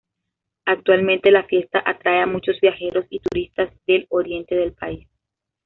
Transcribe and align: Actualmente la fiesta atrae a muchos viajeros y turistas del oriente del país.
Actualmente 0.65 1.29
la 1.29 1.43
fiesta 1.43 1.83
atrae 1.85 2.21
a 2.23 2.25
muchos 2.25 2.59
viajeros 2.59 3.05
y 3.11 3.19
turistas 3.19 3.69
del 3.85 4.07
oriente 4.09 4.55
del 4.55 4.73
país. 4.73 5.07